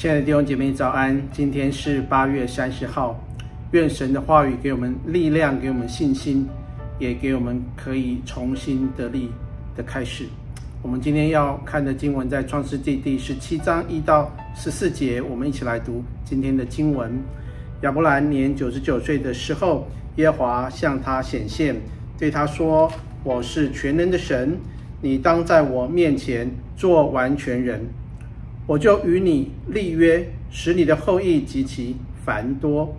[0.00, 1.22] 亲爱的弟兄姐妹，早安！
[1.30, 3.22] 今天是八月三十号，
[3.72, 6.48] 愿神的话语给我们力量，给我们信心，
[6.98, 9.30] 也给我们可以重新得力
[9.76, 10.24] 的开始。
[10.80, 17.12] 我们今天要看的经文在创世纪第十七章一到十四节，我们一起来读今天的经文。
[17.82, 21.76] 亚伯兰年九十九岁的时候，耶华向他显现，
[22.16, 22.90] 对他说
[23.22, 24.56] ：“我是全能的神，
[25.02, 27.86] 你当在我面前做完全人。”
[28.70, 32.94] 我就与你立约，使你的后裔极其繁多。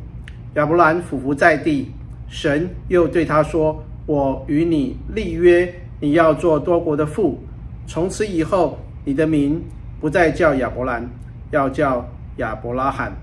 [0.56, 1.90] 亚伯兰俯伏在地，
[2.28, 7.40] 神又对他说：“我与你立约，你要做多国的父。
[7.88, 9.64] 从此以后，你的名
[10.02, 11.10] 不再叫亚伯兰，
[11.52, 13.16] 要叫亚伯拉罕，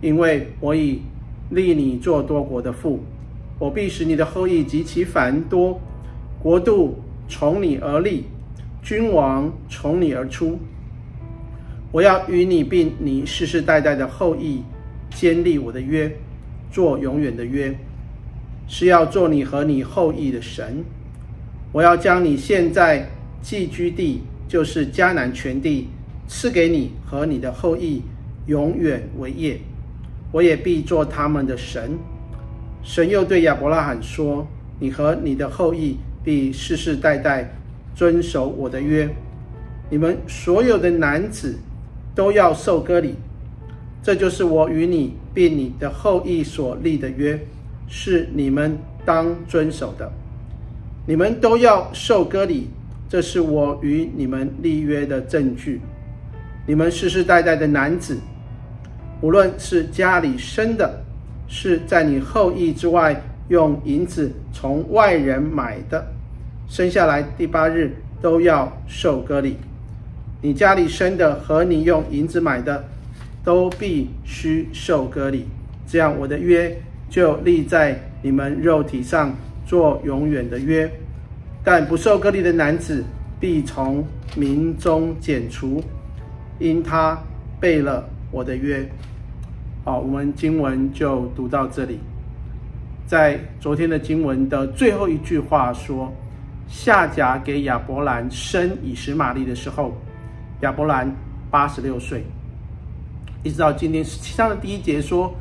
[0.00, 1.02] 因为我已
[1.50, 2.98] 立你做多国的父。
[3.60, 5.80] 我必使你的后裔极其繁多，
[6.42, 8.24] 国度从你而立，
[8.82, 10.58] 君王从你而出。”
[11.92, 14.62] 我要与你并你世世代代的后裔
[15.14, 16.10] 坚立我的约，
[16.70, 17.74] 做永远的约，
[18.66, 20.82] 是要做你和你后裔的神。
[21.70, 23.10] 我要将你现在
[23.42, 25.88] 寄居地，就是迦南全地，
[26.26, 28.00] 赐给你和你的后裔，
[28.46, 29.60] 永远为业。
[30.32, 31.98] 我也必做他们的神。
[32.82, 34.46] 神又对亚伯拉罕说
[34.80, 37.54] ：“你和你的后裔必世世代代
[37.94, 39.06] 遵守我的约。
[39.90, 41.54] 你们所有的男子。”
[42.14, 43.14] 都要受割礼，
[44.02, 47.38] 这就是我与你并你的后裔所立的约，
[47.88, 50.10] 是你们当遵守的。
[51.06, 52.68] 你们都要受割礼，
[53.08, 55.80] 这是我与你们立约的证据。
[56.66, 58.18] 你们世世代代的男子，
[59.20, 61.02] 无论是家里生的，
[61.48, 66.06] 是在你后裔之外用银子从外人买的，
[66.68, 69.56] 生下来第八日都要受割礼。
[70.44, 72.84] 你家里生的和你用银子买的，
[73.44, 75.46] 都必须受割礼。
[75.86, 76.76] 这样，我的约
[77.08, 79.32] 就立在你们肉体上，
[79.64, 80.90] 做永远的约。
[81.62, 83.04] 但不受割礼的男子，
[83.38, 84.04] 必从
[84.36, 85.80] 民中剪除，
[86.58, 87.16] 因他
[87.60, 88.84] 背了我的约。
[89.84, 92.00] 好，我们经文就读到这里。
[93.06, 96.12] 在昨天的经文的最后一句话说，
[96.66, 99.96] 夏甲给亚伯兰生以实玛利的时候。
[100.62, 101.12] 亚伯兰
[101.50, 102.24] 八十六岁，
[103.42, 105.32] 一直到今天十七章的第一节说，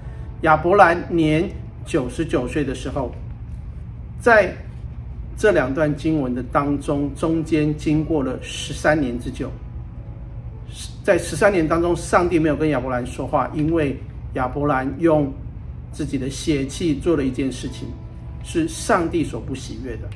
[0.41, 1.47] 亚伯兰年
[1.85, 3.11] 九十九岁的时候，
[4.19, 4.51] 在
[5.37, 9.49] 这两段经文的当中，中间经过了十三年之久。
[11.03, 13.95] 在十三年当中，上帝没有跟亚伯兰说话，因为
[14.33, 15.31] 亚伯兰用
[15.91, 17.87] 自己的血气做了一件事情，
[18.43, 20.09] 是上帝所不喜悦的。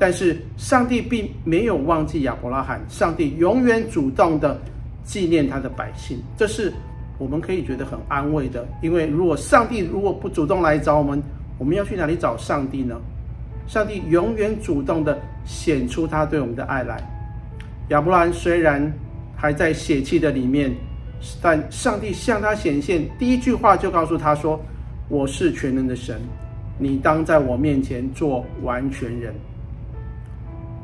[0.00, 4.58] 但是上帝并没有忘记亚伯拉罕，上帝永远主动的
[5.04, 6.72] 纪念他的百姓，这是
[7.18, 8.66] 我们可以觉得很安慰的。
[8.80, 11.22] 因为如果上帝如果不主动来找我们，
[11.58, 12.98] 我们要去哪里找上帝呢？
[13.68, 16.98] 上帝永远主动的显出他对我们的爱来。
[17.90, 18.90] 亚伯兰虽然
[19.36, 20.74] 还在血气的里面，
[21.42, 24.58] 但上帝向他显现，第一句话就告诉他说
[25.10, 26.18] ：“我是全能的神，
[26.78, 29.34] 你当在我面前做完全人。”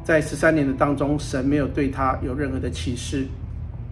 [0.07, 3.27] 在十三年的当中，神没有对他有任何的启示。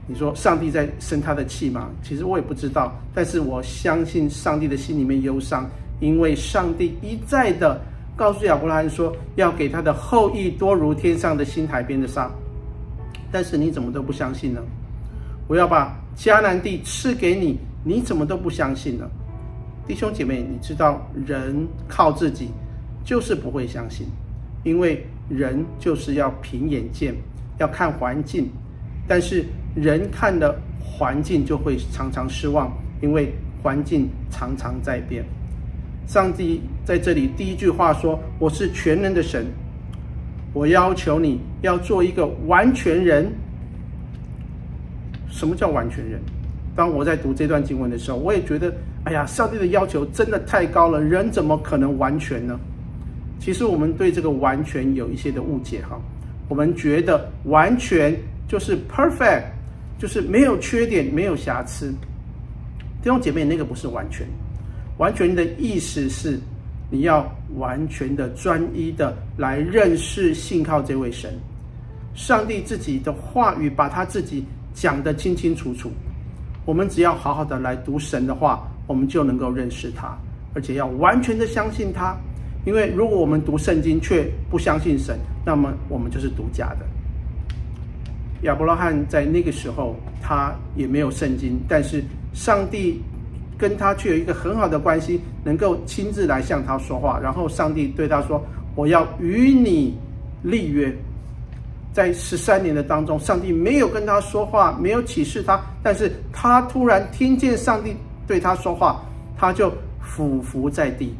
[0.06, 1.90] 你说上帝在生他的气吗？
[2.04, 7.80] 其实我也不知道，但是我相信上帝的心里面忧伤，因为上帝一再的
[8.14, 12.30] 告诉亚伯拉罕说，要给他的后裔多如天上的星海边的沙。
[13.32, 14.62] 但是你怎么都不相信呢？
[15.48, 19.04] 我要把迦南地赐给你，你怎么都不相信呢？
[19.84, 22.50] 弟兄姐妹，你知道人靠自己
[23.04, 24.06] 就是不会相信，
[24.62, 25.04] 因为。
[25.28, 27.14] 人就是要凭眼见，
[27.58, 28.50] 要看环境，
[29.06, 35.24] 但是人看的环境就会常常失望，因为环境常常在变。
[36.06, 39.46] 上帝在这里第一句话说：“我是全能的神，
[40.52, 43.32] 我要求你要做一个完全人。”
[45.30, 46.20] 什么叫完全人？
[46.76, 48.72] 当我在读这段经文的时候，我也觉得，
[49.04, 52.60] 哎呀，上帝的要求真的太高了，人怎么可能完全呢？
[53.38, 56.00] 其实我们对这个完全有一些的误解哈，
[56.48, 58.16] 我们觉得完全
[58.48, 59.44] 就是 perfect，
[59.98, 61.92] 就是没有缺点、没有瑕疵。
[63.02, 64.26] 弟兄姐妹，那个不是完全，
[64.96, 66.40] 完全的意思是
[66.90, 71.30] 你要完全的、专一的来认识、信靠这位神，
[72.14, 74.42] 上帝自己的话语，把他自己
[74.72, 75.90] 讲得清清楚楚。
[76.64, 80.16] 我们只要好好的来读神的话，我们就能够认识他，
[80.54, 82.16] 而且要完全的相信他。
[82.64, 86.86] 因为如果我们读圣经却不相信神，那么我们就是读假的。
[88.42, 92.02] 亚伯拉罕在那个时候他也没有圣经，但是
[92.32, 93.00] 上帝
[93.56, 97.18] 跟他却有一个很好的关系，能够亲自来向他说话。
[97.18, 98.44] 然后上帝对他说
[98.76, 99.96] ：“我要与你
[100.42, 100.94] 立约。”
[101.94, 107.94] 在十三年的当中，上帝没有跟他说话，没有启示他，但是他突然听见上帝
[108.26, 109.00] 对他说话，
[109.36, 111.14] 他就俯伏在地。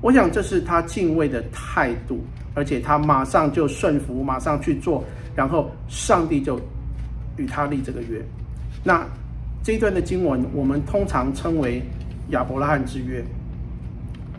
[0.00, 2.24] 我想这是他敬畏的态度，
[2.54, 5.04] 而且他马上就顺服，马上去做，
[5.34, 6.60] 然后上帝就
[7.36, 8.22] 与他立这个约。
[8.84, 9.06] 那
[9.62, 11.82] 这一段的经文，我们通常称为
[12.30, 13.24] 亚伯拉罕之约。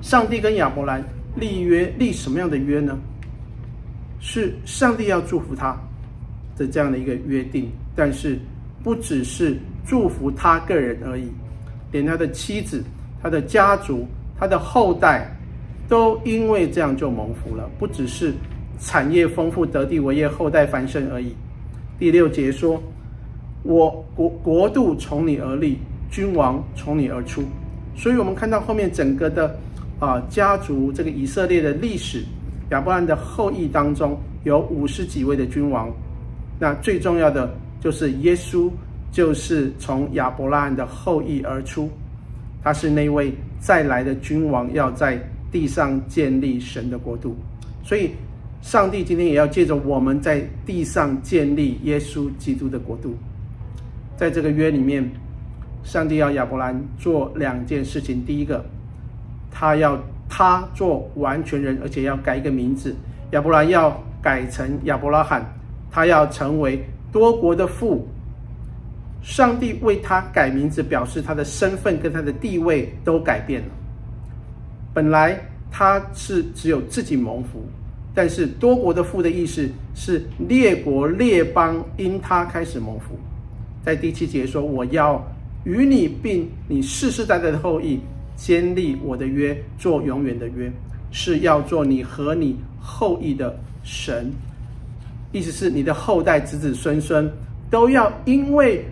[0.02, 1.04] 上帝跟亚伯兰
[1.36, 2.98] 立约，立什么样的约呢？
[4.22, 5.78] 是上帝要祝福他
[6.58, 8.40] 的这样的一个约定，但是
[8.84, 11.30] 不只是祝福他个人而已，
[11.92, 12.84] 连他的妻子、
[13.22, 14.08] 他的家族、
[14.38, 15.30] 他的后代，
[15.90, 17.70] 都因为这样就蒙福了。
[17.78, 18.34] 不只是
[18.80, 21.36] 产业丰富、得地为业、后代繁盛而已。
[21.98, 22.82] 第六节说
[23.64, 25.78] ：“我国国度从你而立，
[26.10, 27.44] 君王从你而出。”
[27.98, 29.60] 所以，我们看到后面整个的
[30.00, 32.24] 啊家族这个以色列的历史。
[32.72, 35.92] 亚伯兰的后裔当中有五十几位的君王，
[36.60, 37.52] 那最重要的
[37.82, 38.70] 就是耶稣，
[39.12, 41.90] 就是从亚伯拉罕的后裔而出，
[42.64, 45.20] 他是那位再来的君王，要在
[45.52, 47.36] 地上建立神的国度。
[47.84, 48.12] 所以，
[48.62, 53.16] 上帝今天也要借着我们在地上建立耶稣基督的国度。
[54.18, 55.10] 在这个约里面，
[55.84, 58.64] 上帝要亚伯兰做两件事情，第一个，
[59.52, 60.00] 他要。
[60.32, 62.96] 他做完全人，而且要改一个名字，
[63.32, 65.44] 亚伯兰要改成亚伯拉罕，
[65.90, 66.80] 他要成为
[67.12, 68.08] 多国的父。
[69.24, 73.68] 上帝为他改名字，表示他的身份跟他的地位都改变了。
[74.94, 75.40] 本来
[75.72, 77.64] 他是只有自己蒙福，
[78.14, 83.18] 但是多国的父的意思是列国列邦因他开始蒙福。
[83.84, 85.26] 在第七节说：“我要
[85.64, 88.00] 与你并你世世代代的后裔。”
[88.40, 90.72] 坚立我的约，做永远的约，
[91.12, 93.54] 是要做你和你后裔的
[93.84, 94.32] 神。
[95.34, 97.30] 意思是你的后代子子孙孙
[97.70, 98.86] 都要因为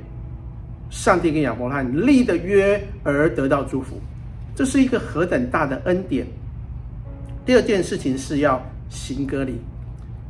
[0.89, 3.97] 上帝跟亚伯拉罕立的约而得到祝福。
[4.57, 6.25] 这是一个何等大的恩典！
[7.45, 8.59] 第二件事情是要
[8.89, 9.59] 行割礼。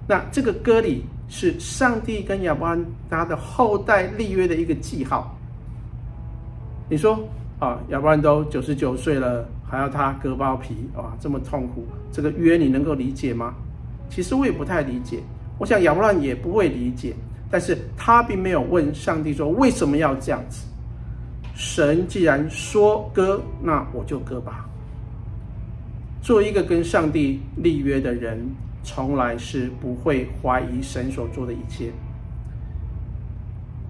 [0.06, 5.34] 那这个割礼是上帝跟亚伯拉罕他的后代立约的一个记号。
[6.90, 7.18] 你说？
[7.60, 13.56] 啊，亚伯兰都九十九岁了，还要他割包皮，哇，这么痛苦，这个约你能够理解吗？
[14.10, 15.20] 其实我也不太理解，
[15.58, 17.16] 我想亚伯兰也不会理解，
[17.50, 20.68] 但是他并没有问上帝说为什么要这样子。
[21.58, 24.70] 神既然说割，那我就割吧。
[26.22, 28.40] 做一个跟上帝立约的人，
[28.84, 31.92] 从来是不会怀疑神所做的一切。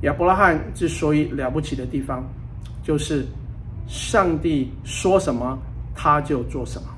[0.01, 2.23] 亚伯拉罕之所以了不起的地方，
[2.81, 3.23] 就是。
[3.89, 5.57] 上帝说什么，
[5.95, 6.89] 他就做什么。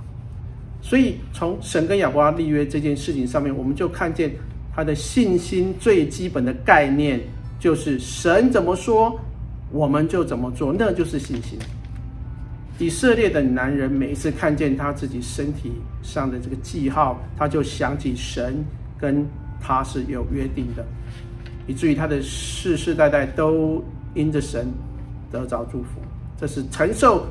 [0.81, 4.31] 所以，从神跟亚伯拉罕立约这件事情上面，我们就看见
[4.75, 7.21] 他的信心最基本的概念，
[7.59, 9.19] 就是神怎么说，
[9.71, 11.59] 我们就怎么做，那就是信心。
[12.79, 18.63] 以色列的男人每一次看见他自己身体上的这个记号，他就想起神
[18.97, 19.25] 跟
[19.59, 20.85] 他是有约定的，
[21.67, 24.67] 以至于他的世世代代都因着神
[25.29, 25.99] 得着祝福。
[26.37, 27.27] 这是承受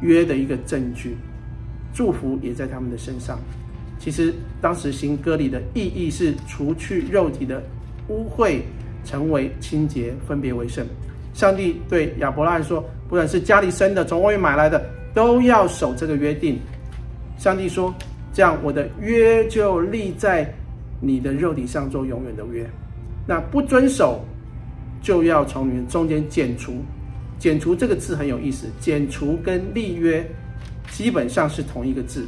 [0.00, 1.16] 约的一个证据，
[1.94, 3.38] 祝福也在他们的身上。
[3.96, 7.62] 其实当时行割礼的意义是除去肉体的
[8.08, 8.60] 污秽，
[9.04, 10.84] 成为清洁，分别为圣。
[11.32, 14.84] 上帝对亚伯拉罕说：“不管是家里生的，从外面买来的，
[15.14, 16.58] 都要守这个约定。”
[17.38, 17.94] 上帝说
[18.32, 20.52] ：“这样我的约就立在
[21.00, 22.68] 你的肉体上，做永远的约。
[23.26, 24.24] 那不遵守，
[25.00, 26.74] 就要从你们中间剪除。”
[27.40, 30.22] 剪除这个字很有意思，剪除跟立约
[30.90, 32.26] 基本上是同一个字，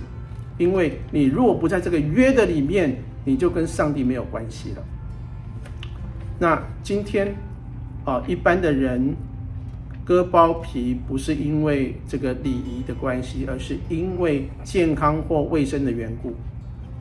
[0.56, 4.82] 因为你如果不在这个约的里面，你就跟上帝没有关系了。
[6.38, 7.30] 那今天
[8.04, 9.14] 啊，一般的人
[10.04, 16.34] 割包皮不是因为这个礼仪的关系，而是因为健康或卫生的缘故。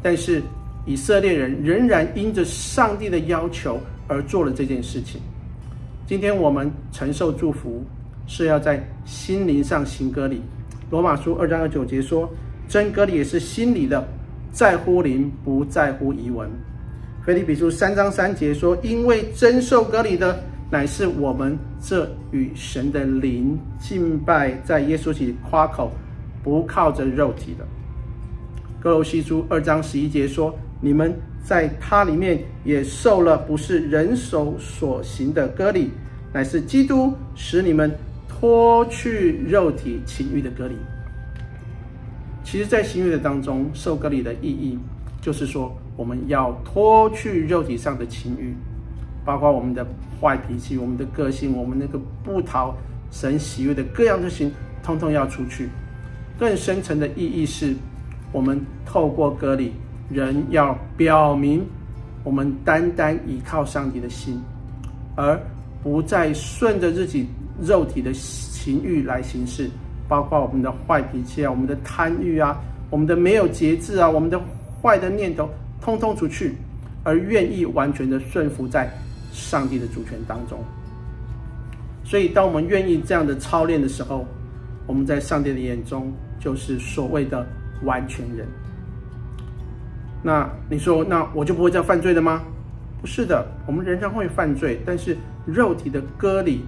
[0.01, 0.41] 但是
[0.85, 5.21] 以色列人仍然因着上帝的要求而做了这件事情。
[6.05, 7.83] 今天我们承受祝福。
[8.27, 10.41] 是要在心灵上行割礼。
[10.89, 12.31] 罗马书二章二九节说
[12.65, 14.07] ：“真割礼也是心里的，
[14.53, 16.49] 在乎灵，不在乎仪文。”
[17.25, 20.41] 腓立比书三章三节说：“因为真受割礼的，
[20.71, 25.91] 乃是我们这与神的灵敬拜，在耶稣里夸口，
[26.41, 27.67] 不靠着肉体的。”
[28.81, 31.13] 哥罗西书二章十一节说：“你们
[31.43, 35.91] 在他里面也受了不是人手所行的割礼，
[36.33, 37.91] 乃是基督使你们
[38.27, 40.75] 脱去肉体情欲的割礼。
[42.43, 44.79] 其实，在新约的当中，受割礼的意义
[45.21, 48.55] 就是说，我们要脱去肉体上的情欲，
[49.23, 49.85] 包括我们的
[50.19, 52.75] 坏脾气、我们的个性、我们那个不讨
[53.11, 54.51] 神喜悦的各样的心，
[54.83, 55.69] 通通要出去。
[56.39, 57.75] 更深层的意义是，
[58.31, 59.71] 我们透过隔离，
[60.09, 61.63] 人要表明
[62.23, 64.41] 我们单单依靠上帝的心，
[65.15, 65.39] 而
[65.83, 67.27] 不再顺着自己
[67.61, 69.69] 肉体的情欲来行事。
[70.07, 72.59] 包括我们的坏脾气啊，我们的贪欲啊，
[72.89, 74.41] 我们的没有节制啊，我们的
[74.81, 75.49] 坏的念头，
[75.79, 76.55] 通通出去，
[77.03, 78.91] 而愿意完全的顺服在
[79.31, 80.63] 上帝的主权当中。
[82.03, 84.25] 所以，当我们愿意这样的操练的时候，
[84.85, 87.47] 我们在上帝的眼中就是所谓的
[87.83, 88.45] 完全人。
[90.21, 92.41] 那你说，那我就不会再犯罪了吗？
[93.01, 96.63] 不是的，我们仍然会犯罪，但是肉体的割礼。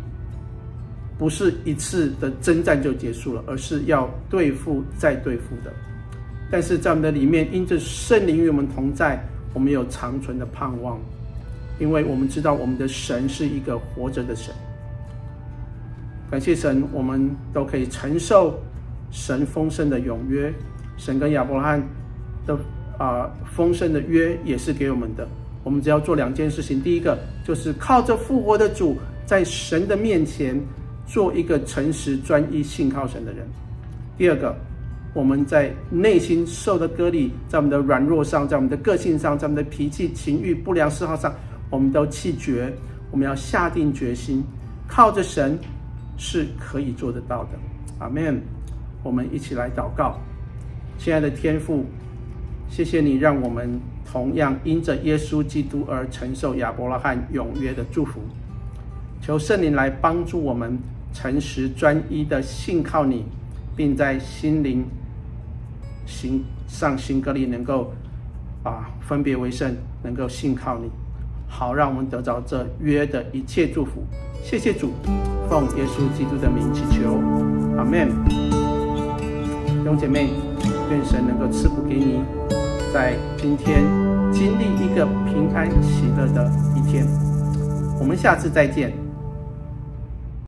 [1.15, 5.71] 不是一次的征战就结束了，而是要对付再对付的。
[6.49, 10.99] 但是在我们的里面，因着圣灵与我们同在，我们有长存的盼望，
[11.79, 14.53] 因为我们知道我们的神是一个活着的神。
[16.31, 18.59] 感谢神，我们都可以承受
[19.11, 20.53] 神丰盛的永约。
[20.97, 21.83] 神跟亚伯拉罕
[22.45, 22.57] 的
[22.97, 25.27] 啊丰盛的约也是给我们的。
[25.63, 30.59] 我们只要做两件事情：第一个就是靠着复活的主，在神的面前。
[31.05, 33.45] 做一个诚实、专一、信靠神的人。
[34.17, 34.55] 第二个，
[35.13, 41.31] 我们在内心受的割礼，在我们的软弱上，在我们的个性上，在我们的脾气、情欲、不良嗜好上，
[41.73, 42.71] 我们都弃绝。
[43.09, 44.43] 我们要下定决心，
[44.87, 45.57] 靠着神
[46.17, 47.49] 是可以做得到的。
[47.97, 48.39] 阿门。
[49.03, 50.17] 我们一起来祷告，
[50.97, 51.85] 亲爱的天父，
[52.69, 58.21] 谢谢你让我们同样因着耶稣基督而承受亚伯拉罕永约的祝福。
[59.19, 60.79] 求圣灵来帮助我们
[61.11, 63.25] 诚实专一的信靠你，
[63.75, 64.85] 并在心灵
[66.05, 67.93] 行上行格里，能够
[68.63, 70.89] 啊分别为圣，能够信靠你，
[71.47, 74.03] 好让我们得着这约的一切祝福。
[74.43, 74.91] 谢谢主，
[75.49, 77.19] 奉耶稣基督的名祈求，
[77.77, 78.09] 阿门。
[79.65, 80.29] 弟兄姐妹，
[80.89, 82.21] 愿神能够赐福给你，
[82.93, 83.83] 在今天
[84.31, 87.05] 经历一个平安喜乐的一天。
[87.99, 89.02] 我们下次再见。